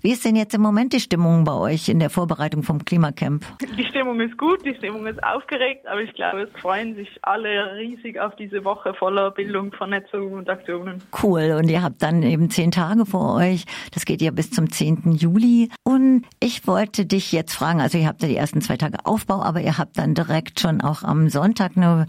Wie 0.00 0.12
ist 0.12 0.24
denn 0.24 0.36
jetzt 0.36 0.54
im 0.54 0.60
Moment 0.60 0.92
die 0.92 1.00
Stimmung 1.00 1.44
bei 1.44 1.54
euch 1.54 1.88
in 1.88 1.98
der 1.98 2.08
Vorbereitung 2.10 2.62
vom 2.62 2.84
Klimacamp? 2.84 3.44
Die 3.76 3.84
Stimmung 3.84 4.20
ist 4.20 4.38
gut, 4.38 4.64
die 4.64 4.74
Stimmung 4.76 5.06
ist 5.06 5.22
aufgeregt, 5.24 5.86
aber 5.88 6.00
ich 6.00 6.14
glaube, 6.14 6.42
es 6.42 6.60
freuen 6.60 6.94
sich 6.94 7.08
alle 7.22 7.74
riesig 7.76 8.20
auf 8.20 8.36
diese 8.36 8.64
Woche 8.64 8.94
voller 8.94 9.32
Bildung, 9.32 9.72
Vernetzung 9.72 10.34
und 10.34 10.48
Aktionen. 10.48 11.02
Cool. 11.22 11.56
Und 11.58 11.68
ihr 11.68 11.82
habt 11.82 12.02
dann 12.02 12.22
eben 12.22 12.48
zehn 12.50 12.70
Tage 12.70 13.06
vor 13.06 13.34
euch. 13.34 13.64
Das 13.92 14.04
geht 14.04 14.22
ja 14.22 14.30
bis 14.30 14.50
zum 14.50 14.70
10. 14.70 15.12
Juli. 15.16 15.70
Und 15.82 16.24
ich 16.38 16.66
wollte 16.66 17.04
dich 17.04 17.32
jetzt 17.32 17.54
fragen, 17.54 17.80
also 17.80 17.98
ihr 17.98 18.06
habt 18.06 18.22
ja 18.22 18.28
die 18.28 18.36
ersten 18.36 18.60
zwei 18.60 18.76
Tage 18.76 18.98
Aufbau, 19.04 19.42
aber 19.42 19.60
ihr 19.60 19.78
habt 19.78 19.98
dann 19.98 20.14
direkt 20.14 20.60
schon 20.60 20.80
auch 20.80 21.02
am 21.02 21.28
Sonntag 21.28 21.72
eine 21.76 22.06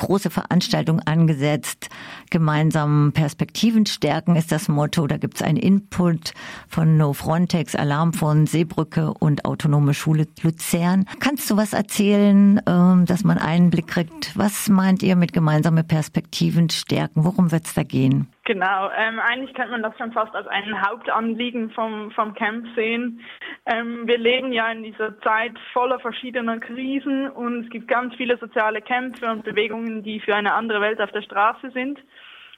große 0.00 0.30
Veranstaltung 0.30 1.00
angesetzt. 1.00 1.88
Gemeinsam 2.30 3.12
Perspektiven 3.14 3.86
stärken 3.86 4.34
ist 4.36 4.50
das 4.50 4.68
Motto. 4.68 5.06
Da 5.06 5.16
gibt's 5.16 5.42
einen 5.42 5.56
Input 5.56 6.32
von 6.68 6.96
No 6.96 7.12
Frontex, 7.12 7.74
Alarm 7.74 8.12
von 8.12 8.46
Seebrücke 8.46 9.14
und 9.14 9.44
Autonome 9.44 9.94
Schule 9.94 10.26
Luzern. 10.42 11.04
Kannst 11.20 11.48
du 11.50 11.56
was 11.56 11.72
erzählen, 11.72 12.60
ähm, 12.66 13.06
dass 13.06 13.24
man 13.24 13.38
einen 13.38 13.70
Blick 13.70 13.86
kriegt? 13.86 14.36
Was 14.36 14.68
meint 14.68 15.02
ihr 15.02 15.16
mit 15.16 15.32
gemeinsame 15.32 15.84
Perspektiven 15.84 16.70
stärken? 16.70 17.24
Worum 17.24 17.52
wird's 17.52 17.74
da 17.74 17.82
gehen? 17.82 18.26
Genau, 18.50 18.90
ähm, 18.96 19.20
eigentlich 19.20 19.54
könnte 19.54 19.70
man 19.70 19.84
das 19.84 19.96
schon 19.96 20.10
fast 20.10 20.34
als 20.34 20.48
ein 20.48 20.84
Hauptanliegen 20.84 21.70
vom, 21.70 22.10
vom 22.10 22.34
Camp 22.34 22.66
sehen. 22.74 23.20
Ähm, 23.64 24.08
wir 24.08 24.18
leben 24.18 24.52
ja 24.52 24.72
in 24.72 24.82
dieser 24.82 25.16
Zeit 25.20 25.52
voller 25.72 26.00
verschiedener 26.00 26.58
Krisen 26.58 27.30
und 27.30 27.66
es 27.66 27.70
gibt 27.70 27.86
ganz 27.86 28.12
viele 28.16 28.38
soziale 28.38 28.82
Kämpfe 28.82 29.30
und 29.30 29.44
Bewegungen, 29.44 30.02
die 30.02 30.18
für 30.18 30.34
eine 30.34 30.52
andere 30.52 30.80
Welt 30.80 31.00
auf 31.00 31.12
der 31.12 31.22
Straße 31.22 31.70
sind. 31.70 32.00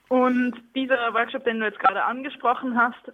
Und 0.08 0.54
dieser 0.74 1.12
Workshop, 1.12 1.44
den 1.44 1.60
du 1.60 1.66
jetzt 1.66 1.80
gerade 1.80 2.02
angesprochen 2.02 2.74
hast, 2.74 3.12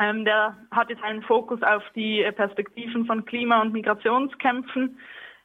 ähm, 0.00 0.24
der 0.24 0.56
hat 0.72 0.90
jetzt 0.90 1.04
einen 1.04 1.22
Fokus 1.22 1.62
auf 1.62 1.84
die 1.94 2.28
Perspektiven 2.34 3.06
von 3.06 3.24
Klima- 3.24 3.62
und 3.62 3.72
Migrationskämpfen. 3.72 4.98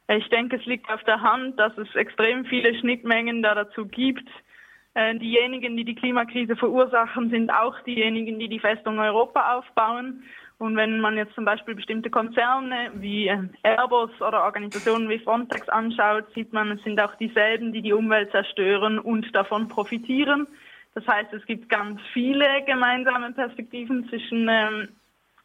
Ich 0.08 0.28
denke, 0.30 0.56
es 0.56 0.66
liegt 0.66 0.90
auf 0.90 1.04
der 1.04 1.20
Hand, 1.20 1.60
dass 1.60 1.78
es 1.78 1.94
extrem 1.94 2.44
viele 2.44 2.76
Schnittmengen 2.76 3.40
da 3.40 3.54
dazu 3.54 3.86
gibt, 3.86 4.28
diejenigen, 5.18 5.76
die 5.76 5.84
die 5.84 5.94
Klimakrise 5.94 6.56
verursachen, 6.56 7.30
sind 7.30 7.50
auch 7.50 7.78
diejenigen, 7.80 8.38
die 8.38 8.48
die 8.48 8.60
Festung 8.60 8.98
Europa 8.98 9.56
aufbauen. 9.56 10.22
Und 10.58 10.76
wenn 10.76 11.00
man 11.00 11.18
jetzt 11.18 11.34
zum 11.34 11.44
Beispiel 11.44 11.74
bestimmte 11.74 12.08
Konzerne 12.08 12.90
wie 12.94 13.28
äh, 13.28 13.38
Airbus 13.62 14.10
oder 14.20 14.44
Organisationen 14.44 15.08
wie 15.10 15.18
Frontex 15.18 15.68
anschaut, 15.68 16.24
sieht 16.34 16.52
man, 16.52 16.72
es 16.72 16.82
sind 16.82 16.98
auch 16.98 17.14
dieselben, 17.16 17.72
die 17.72 17.82
die 17.82 17.92
Umwelt 17.92 18.30
zerstören 18.30 18.98
und 18.98 19.34
davon 19.34 19.68
profitieren. 19.68 20.46
Das 20.94 21.06
heißt, 21.06 21.30
es 21.34 21.44
gibt 21.44 21.68
ganz 21.68 22.00
viele 22.14 22.46
gemeinsame 22.64 23.32
Perspektiven 23.32 24.08
zwischen 24.08 24.48
ähm, 24.48 24.88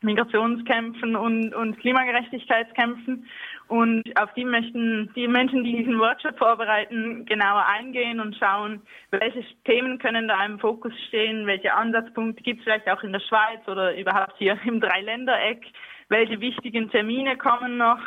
Migrationskämpfen 0.02 1.16
und, 1.16 1.54
und 1.54 1.80
Klimagerechtigkeitskämpfen. 1.80 3.28
Und 3.68 4.04
auf 4.20 4.34
die 4.34 4.46
möchten 4.46 5.12
die 5.16 5.28
Menschen, 5.28 5.64
die 5.64 5.78
diesen 5.78 6.00
Workshop 6.00 6.38
vorbereiten, 6.38 7.26
genauer 7.26 7.66
eingehen 7.68 8.20
und 8.20 8.36
schauen, 8.36 8.82
welche 9.12 9.44
Themen 9.64 10.00
können 10.00 10.28
da 10.28 10.44
im 10.46 10.60
Fokus 10.60 10.94
stehen, 11.08 11.48
welche 11.48 11.74
Ansatzpunkte 11.74 12.44
gibt 12.44 12.60
es 12.60 12.64
vielleicht 12.66 12.90
auch 12.90 13.04
in 13.04 13.14
der 13.14 13.22
Schweiz 13.22 13.66
oder 13.68 13.98
überhaupt 13.98 14.34
hier 14.38 14.58
im 14.66 14.82
Dreiländereck, 14.82 15.64
welche 16.10 16.42
wichtigen 16.42 16.90
Termine 16.92 17.38
kommen 17.38 17.78
noch 17.78 18.02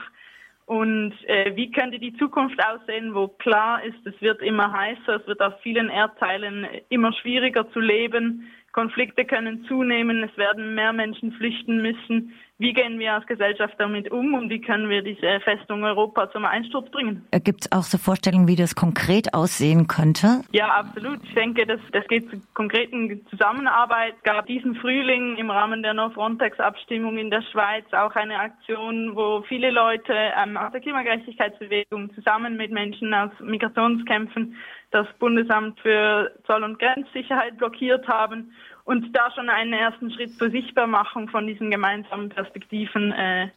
und 0.66 1.12
äh, 1.28 1.54
wie 1.56 1.70
könnte 1.70 1.98
die 1.98 2.16
Zukunft 2.16 2.58
aussehen, 2.64 3.14
wo 3.14 3.28
klar 3.28 3.84
ist, 3.84 4.06
es 4.06 4.18
wird 4.22 4.40
immer 4.40 4.72
heißer, 4.72 5.16
es 5.20 5.26
wird 5.26 5.42
auf 5.42 5.60
vielen 5.62 5.90
Erdteilen 5.90 6.66
immer 6.88 7.12
schwieriger 7.12 7.70
zu 7.72 7.80
leben, 7.80 8.50
Konflikte 8.74 9.24
können 9.24 9.64
zunehmen, 9.68 10.24
es 10.24 10.36
werden 10.36 10.74
mehr 10.74 10.92
Menschen 10.92 11.30
flüchten 11.32 11.80
müssen. 11.80 12.34
Wie 12.58 12.72
gehen 12.72 12.98
wir 12.98 13.14
als 13.14 13.26
Gesellschaft 13.26 13.74
damit 13.78 14.10
um 14.10 14.34
und 14.34 14.48
wie 14.48 14.60
können 14.60 14.88
wir 14.88 15.02
diese 15.02 15.40
Festung 15.40 15.84
Europa 15.84 16.30
zum 16.30 16.44
Einsturz 16.44 16.90
bringen? 16.90 17.26
Gibt 17.44 17.62
es 17.62 17.72
auch 17.72 17.82
so 17.82 17.98
Vorstellungen, 17.98 18.46
wie 18.48 18.54
das 18.56 18.74
konkret 18.74 19.34
aussehen 19.34 19.86
könnte? 19.88 20.42
Ja, 20.52 20.68
absolut. 20.68 21.18
Ich 21.24 21.34
denke, 21.34 21.66
das, 21.66 21.80
das 21.92 22.06
geht 22.06 22.30
zu 22.30 22.40
konkreten 22.54 23.24
Zusammenarbeit. 23.26 24.14
Es 24.16 24.22
gab 24.22 24.46
diesen 24.46 24.74
Frühling 24.76 25.36
im 25.36 25.50
Rahmen 25.50 25.82
der 25.82 25.94
No-Frontex-Abstimmung 25.94 27.18
in 27.18 27.30
der 27.30 27.42
Schweiz 27.42 27.84
auch 27.92 28.14
eine 28.14 28.38
Aktion, 28.38 29.16
wo 29.16 29.42
viele 29.48 29.70
Leute 29.70 30.14
ähm, 30.14 30.56
aus 30.56 30.70
der 30.72 30.80
Klimagerechtigkeitsbewegung 30.80 32.14
zusammen 32.14 32.56
mit 32.56 32.70
Menschen 32.70 33.14
aus 33.14 33.30
Migrationskämpfen 33.40 34.56
das 34.92 35.08
Bundesamt 35.18 35.80
für 35.80 36.30
Zoll- 36.46 36.62
und 36.62 36.78
Grenzsicherheit 36.78 37.58
blockiert 37.58 38.06
haben 38.06 38.52
und 38.84 39.16
da 39.16 39.30
schon 39.34 39.48
einen 39.48 39.72
ersten 39.72 40.10
Schritt 40.12 40.32
zur 40.36 40.50
Sichtbarmachung 40.50 41.28
von 41.28 41.46
diesen 41.46 41.70
gemeinsamen 41.70 42.28
Perspektiven 42.28 43.12
äh, 43.12 43.48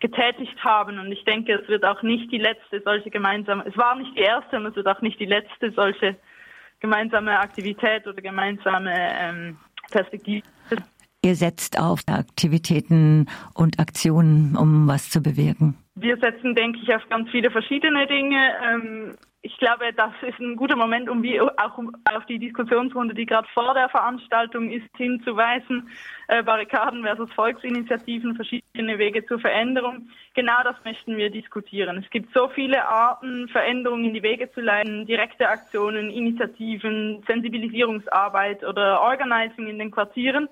getätigt 0.00 0.62
haben. 0.64 0.98
Und 0.98 1.10
ich 1.12 1.24
denke, 1.24 1.54
es 1.54 1.68
wird 1.68 1.84
auch 1.84 2.02
nicht 2.02 2.30
die 2.30 2.38
letzte 2.38 2.80
solche 2.84 3.10
gemeinsame, 3.10 3.64
es 3.66 3.76
war 3.76 3.96
nicht 3.96 4.16
die 4.16 4.22
erste 4.22 4.56
und 4.56 4.66
es 4.66 4.76
wird 4.76 4.86
auch 4.86 5.00
nicht 5.00 5.18
die 5.18 5.26
letzte 5.26 5.72
solche 5.72 6.16
gemeinsame 6.80 7.38
Aktivität 7.38 8.06
oder 8.06 8.20
gemeinsame 8.20 8.92
ähm, 8.94 9.56
Perspektive. 9.90 10.46
Ihr 11.24 11.34
setzt 11.34 11.80
auf 11.80 12.02
Aktivitäten 12.06 13.26
und 13.54 13.80
Aktionen, 13.80 14.56
um 14.56 14.86
was 14.86 15.10
zu 15.10 15.20
bewirken. 15.22 15.76
Wir 15.96 16.16
setzen, 16.18 16.54
denke 16.54 16.78
ich, 16.82 16.94
auf 16.94 17.02
ganz 17.08 17.30
viele 17.30 17.50
verschiedene 17.50 18.06
Dinge. 18.06 18.52
Ähm, 18.62 19.16
ich 19.46 19.56
glaube, 19.58 19.92
das 19.96 20.12
ist 20.22 20.40
ein 20.40 20.56
guter 20.56 20.74
Moment, 20.74 21.08
um 21.08 21.22
wie 21.22 21.40
auch 21.40 21.78
auf 21.78 22.26
die 22.28 22.40
Diskussionsrunde, 22.40 23.14
die 23.14 23.26
gerade 23.26 23.46
vor 23.54 23.74
der 23.74 23.88
Veranstaltung 23.88 24.72
ist, 24.72 24.88
hinzuweisen. 24.96 25.88
Äh, 26.26 26.42
Barrikaden 26.42 27.04
versus 27.04 27.32
Volksinitiativen, 27.32 28.34
verschiedene 28.34 28.98
Wege 28.98 29.24
zur 29.24 29.38
Veränderung. 29.38 30.08
Genau 30.34 30.64
das 30.64 30.74
möchten 30.84 31.16
wir 31.16 31.30
diskutieren. 31.30 32.02
Es 32.02 32.10
gibt 32.10 32.34
so 32.34 32.48
viele 32.48 32.88
Arten, 32.88 33.46
Veränderungen 33.48 34.06
in 34.06 34.14
die 34.14 34.24
Wege 34.24 34.50
zu 34.50 34.60
leiten, 34.60 35.06
direkte 35.06 35.48
Aktionen, 35.48 36.10
Initiativen, 36.10 37.22
Sensibilisierungsarbeit 37.28 38.64
oder 38.64 39.00
Organizing 39.00 39.68
in 39.68 39.78
den 39.78 39.92
Quartieren. 39.92 40.48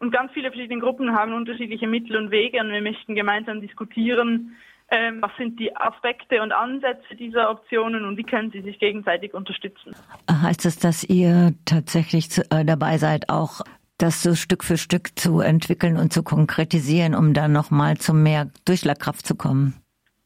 Und 0.00 0.10
ganz 0.10 0.32
viele 0.32 0.50
verschiedene 0.50 0.80
Gruppen 0.80 1.16
haben 1.16 1.32
unterschiedliche 1.32 1.86
Mittel 1.86 2.16
und 2.16 2.30
Wege 2.30 2.60
und 2.60 2.70
wir 2.70 2.82
möchten 2.82 3.14
gemeinsam 3.14 3.62
diskutieren, 3.62 4.54
ähm, 4.94 5.20
was 5.20 5.32
sind 5.36 5.58
die 5.58 5.74
Aspekte 5.76 6.40
und 6.40 6.52
Ansätze 6.52 7.16
dieser 7.18 7.50
Optionen 7.50 8.04
und 8.04 8.16
wie 8.16 8.22
können 8.22 8.52
sie 8.52 8.62
sich 8.62 8.78
gegenseitig 8.78 9.34
unterstützen. 9.34 9.92
Heißt 10.30 10.64
es, 10.66 10.78
dass 10.78 11.02
ihr 11.02 11.52
tatsächlich 11.64 12.38
äh, 12.50 12.64
dabei 12.64 12.98
seid, 12.98 13.28
auch 13.28 13.62
das 13.98 14.22
so 14.22 14.34
Stück 14.34 14.62
für 14.62 14.76
Stück 14.76 15.18
zu 15.18 15.40
entwickeln 15.40 15.96
und 15.96 16.12
zu 16.12 16.22
konkretisieren, 16.22 17.14
um 17.14 17.34
dann 17.34 17.52
nochmal 17.52 17.96
zu 17.96 18.14
mehr 18.14 18.50
Durchschlagkraft 18.64 19.26
zu 19.26 19.34
kommen? 19.34 19.74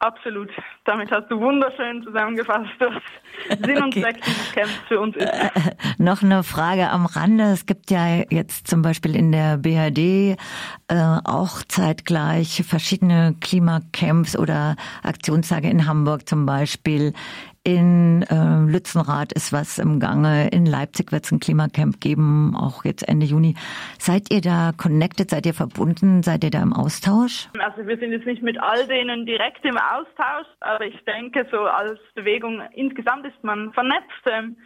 Absolut. 0.00 0.48
Damit 0.84 1.10
hast 1.10 1.28
du 1.28 1.40
wunderschön 1.40 2.04
zusammengefasst, 2.04 2.70
was 2.78 3.58
Sinn 3.66 3.82
und 3.82 3.94
Zweck 3.94 4.22
dieses 4.22 4.52
Camps 4.52 4.72
für 4.86 5.00
uns 5.00 5.16
ist. 5.16 5.26
Äh, 5.26 5.50
noch 5.98 6.22
eine 6.22 6.44
Frage 6.44 6.88
am 6.90 7.04
Rande. 7.04 7.44
Es 7.44 7.66
gibt 7.66 7.90
ja 7.90 8.22
jetzt 8.30 8.68
zum 8.68 8.82
Beispiel 8.82 9.16
in 9.16 9.32
der 9.32 9.58
BRD 9.58 9.98
äh, 9.98 10.36
auch 11.24 11.62
zeitgleich 11.66 12.62
verschiedene 12.64 13.34
Klimacamps 13.40 14.38
oder 14.38 14.76
Aktionstage 15.02 15.68
in 15.68 15.88
Hamburg 15.88 16.28
zum 16.28 16.46
Beispiel. 16.46 17.12
In 17.64 18.22
äh, 18.22 18.70
Lützenrath 18.70 19.32
ist 19.32 19.52
was 19.52 19.78
im 19.78 20.00
Gange. 20.00 20.48
In 20.48 20.64
Leipzig 20.64 21.12
wird 21.12 21.24
es 21.24 21.32
ein 21.32 21.40
Klimacamp 21.40 22.00
geben, 22.00 22.56
auch 22.56 22.84
jetzt 22.84 23.06
Ende 23.06 23.26
Juni. 23.26 23.54
Seid 23.98 24.32
ihr 24.32 24.40
da 24.40 24.72
connected? 24.76 25.30
Seid 25.30 25.46
ihr 25.46 25.54
verbunden? 25.54 26.22
Seid 26.22 26.44
ihr 26.44 26.50
da 26.50 26.62
im 26.62 26.72
Austausch? 26.72 27.48
Also 27.58 27.86
wir 27.86 27.98
sind 27.98 28.12
jetzt 28.12 28.26
nicht 28.26 28.42
mit 28.42 28.58
all 28.60 28.86
denen 28.86 29.26
direkt 29.26 29.64
im 29.64 29.76
Austausch, 29.76 30.46
aber 30.60 30.86
ich 30.86 30.98
denke, 31.04 31.46
so 31.50 31.58
als 31.58 31.98
Bewegung 32.14 32.62
insgesamt 32.74 33.26
ist 33.26 33.42
man 33.42 33.72
vernetzt. 33.72 34.24
Ähm, 34.26 34.56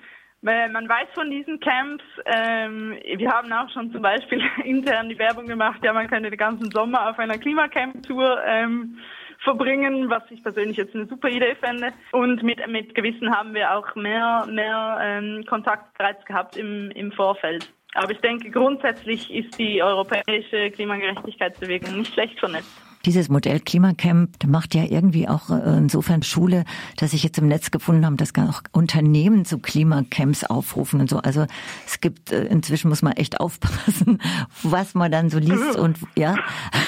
man 0.42 0.88
weiß 0.88 1.08
von 1.14 1.30
diesen 1.30 1.60
Camps, 1.60 2.04
ähm, 2.26 2.98
wir 3.16 3.30
haben 3.30 3.52
auch 3.52 3.70
schon 3.70 3.92
zum 3.92 4.02
Beispiel 4.02 4.42
intern 4.64 5.08
die 5.08 5.18
Werbung 5.18 5.46
gemacht, 5.46 5.80
ja, 5.84 5.92
man 5.92 6.08
könnte 6.08 6.30
den 6.30 6.38
ganzen 6.38 6.70
Sommer 6.72 7.10
auf 7.10 7.18
einer 7.18 7.38
Klimacamp-Tour 7.38 8.40
ähm, 8.44 8.98
verbringen, 9.42 10.08
was 10.08 10.22
ich 10.30 10.42
persönlich 10.42 10.76
jetzt 10.76 10.94
eine 10.94 11.06
super 11.06 11.28
Idee 11.28 11.54
fände. 11.56 11.92
Und 12.12 12.42
mit, 12.42 12.66
mit 12.68 12.94
Gewissen 12.94 13.34
haben 13.34 13.54
wir 13.54 13.76
auch 13.76 13.94
mehr, 13.94 14.46
mehr 14.50 14.98
ähm, 15.02 15.44
Kontakt 15.46 15.96
bereits 15.98 16.24
gehabt 16.24 16.56
im, 16.56 16.90
im 16.92 17.12
Vorfeld. 17.12 17.72
Aber 17.94 18.10
ich 18.10 18.20
denke, 18.20 18.50
grundsätzlich 18.50 19.32
ist 19.32 19.58
die 19.58 19.82
europäische 19.82 20.70
Klimagerechtigkeitsbewegung 20.70 21.98
nicht 21.98 22.14
schlecht 22.14 22.38
vernetzt. 22.38 22.91
Dieses 23.04 23.28
Modell 23.28 23.60
Klimacamp 23.60 24.46
macht 24.46 24.74
ja 24.74 24.84
irgendwie 24.84 25.28
auch 25.28 25.50
äh, 25.50 25.76
insofern 25.76 26.22
Schule, 26.22 26.64
dass 26.96 27.12
ich 27.12 27.22
jetzt 27.22 27.38
im 27.38 27.48
Netz 27.48 27.70
gefunden 27.70 28.06
habe, 28.06 28.16
dass 28.16 28.32
auch 28.36 28.62
Unternehmen 28.72 29.44
zu 29.44 29.58
Klimacamps 29.58 30.44
aufrufen 30.44 31.00
und 31.00 31.10
so. 31.10 31.18
Also 31.18 31.46
es 31.86 32.00
gibt 32.00 32.32
äh, 32.32 32.44
inzwischen 32.44 32.88
muss 32.88 33.02
man 33.02 33.14
echt 33.14 33.40
aufpassen, 33.40 34.20
was 34.62 34.94
man 34.94 35.10
dann 35.10 35.30
so 35.30 35.38
liest 35.38 35.76
und 35.76 35.98
ja. 36.16 36.36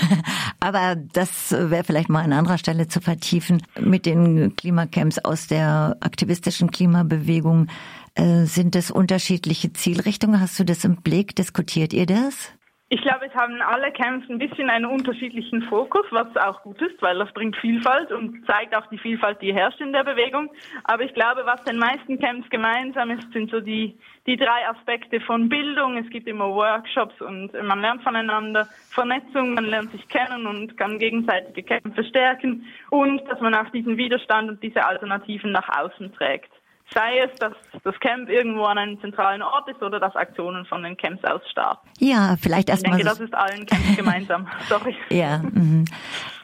Aber 0.61 0.96
das 0.96 1.50
wäre 1.50 1.84
vielleicht 1.84 2.08
mal 2.08 2.22
an 2.22 2.32
anderer 2.32 2.58
Stelle 2.58 2.88
zu 2.88 3.00
vertiefen 3.00 3.62
mit 3.81 4.06
den 4.06 4.56
Klimacamps 4.56 5.19
aus 5.19 5.46
der 5.46 5.96
aktivistischen 6.00 6.70
Klimabewegung. 6.70 7.69
Äh, 8.14 8.44
sind 8.44 8.75
das 8.75 8.90
unterschiedliche 8.90 9.72
Zielrichtungen? 9.72 10.40
Hast 10.40 10.58
du 10.58 10.64
das 10.64 10.84
im 10.84 10.96
Blick? 10.96 11.34
Diskutiert 11.34 11.93
ihr 11.93 12.06
das? 12.06 12.52
Ich 12.94 13.02
glaube, 13.02 13.26
es 13.26 13.35
haben 13.35 13.61
alle 13.61 13.91
Camps 13.91 14.31
ein 14.31 14.38
bisschen 14.38 14.70
einen 14.70 14.85
unterschiedlichen 14.85 15.62
Fokus, 15.62 16.06
was 16.12 16.29
auch 16.37 16.62
gut 16.62 16.81
ist, 16.81 17.02
weil 17.02 17.19
das 17.19 17.32
bringt 17.32 17.56
Vielfalt 17.56 18.12
und 18.12 18.46
zeigt 18.46 18.73
auch 18.76 18.87
die 18.87 18.99
Vielfalt, 18.99 19.43
die 19.43 19.52
herrscht 19.52 19.81
in 19.81 19.93
der 19.93 20.05
Bewegung. 20.05 20.49
Aber 20.85 21.02
ich 21.02 21.12
glaube, 21.12 21.43
was 21.44 21.64
den 21.64 21.76
meisten 21.76 22.20
Camps 22.20 22.49
gemeinsam 22.50 23.11
ist, 23.11 23.32
sind 23.32 23.50
so 23.50 23.58
die, 23.58 23.99
die 24.29 24.37
drei 24.37 24.69
Aspekte 24.69 25.20
von 25.23 25.49
Bildung. 25.49 25.99
Es 25.99 26.08
gibt 26.08 26.29
immer 26.29 26.55
Workshops 26.55 27.20
und 27.20 27.52
man 27.64 27.81
lernt 27.81 28.05
voneinander, 28.05 28.69
Vernetzung, 28.91 29.55
man 29.55 29.64
lernt 29.64 29.90
sich 29.90 30.06
kennen 30.08 30.47
und 30.47 30.76
kann 30.76 31.00
gegenseitige 31.00 31.64
Kämpfe 31.64 32.05
stärken 32.05 32.64
und 32.90 33.29
dass 33.29 33.40
man 33.40 33.56
auch 33.56 33.70
diesen 33.70 33.97
Widerstand 33.97 34.50
und 34.50 34.62
diese 34.62 34.87
Alternativen 34.87 35.50
nach 35.50 35.69
außen 35.81 36.12
trägt. 36.14 36.52
Sei 36.93 37.19
es, 37.19 37.39
dass 37.39 37.55
das 37.83 37.99
Camp 38.01 38.29
irgendwo 38.29 38.65
an 38.65 38.79
einem 38.79 39.01
zentralen 39.01 39.43
Ort 39.43 39.69
ist 39.69 39.83
oder 39.83 39.99
dass 39.99 40.15
Aktionen 40.15 40.65
von 40.67 40.83
den 40.83 40.97
Camps 40.97 41.25
aus 41.25 41.41
starten. 41.51 41.89
Ja, 41.99 42.37
vielleicht 42.41 42.69
erstmal. 42.69 42.99
Ich 42.99 43.05
denke, 43.05 43.19
das 43.19 43.21
ist 43.21 43.35
allen 43.35 43.67
Camps 43.67 43.97
gemeinsam. 43.97 44.47
Sorry. 44.69 44.95
Ja. 45.09 45.39
Mhm. 45.39 45.87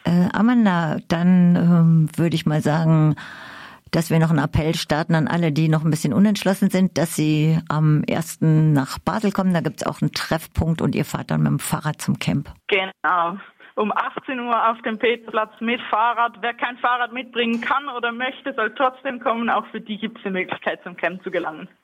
Äh, 0.05 0.29
Amanda, 0.33 0.97
dann 1.09 1.57
ähm, 1.57 2.09
würde 2.17 2.35
ich 2.35 2.47
mal 2.47 2.63
sagen, 2.63 3.17
dass 3.91 4.09
wir 4.09 4.19
noch 4.19 4.31
einen 4.31 4.39
Appell 4.39 4.75
starten 4.75 5.15
an 5.15 5.29
alle, 5.29 5.53
die 5.53 5.69
noch 5.69 5.85
ein 5.85 5.91
bisschen 5.91 6.13
unentschlossen 6.13 6.71
sind, 6.71 6.97
dass 6.97 7.15
sie 7.15 7.59
am 7.69 8.03
ersten 8.05 8.73
nach 8.73 8.99
Basel 8.99 9.33
kommen. 9.33 9.53
Da 9.53 9.61
gibt 9.61 9.83
es 9.83 9.87
auch 9.87 10.01
einen 10.01 10.13
Treffpunkt 10.13 10.81
und 10.81 10.95
ihr 10.95 11.05
fahrt 11.05 11.31
dann 11.31 11.43
mit 11.43 11.51
dem 11.51 11.59
Fahrrad 11.59 12.01
zum 12.01 12.19
Camp. 12.19 12.53
Genau 12.69 13.37
um 13.81 13.91
18 13.93 14.39
Uhr 14.39 14.71
auf 14.71 14.81
dem 14.83 14.99
Peterplatz 14.99 15.59
mit 15.61 15.81
Fahrrad. 15.89 16.35
Wer 16.43 16.53
kein 16.53 16.77
Fahrrad 16.77 17.15
mitbringen 17.15 17.63
kann 17.63 17.89
oder 17.89 18.13
möchte, 18.13 18.53
soll 18.53 18.75
trotzdem 18.75 19.21
kommen. 19.21 19.49
Auch 19.49 19.65
für 19.69 19.81
die 19.81 19.97
gibt 19.97 20.19
es 20.19 20.23
die 20.23 20.31
Möglichkeit, 20.31 20.83
zum 20.83 20.97
Camp 20.97 21.23
zu 21.25 21.31
gelangen. 21.31 21.67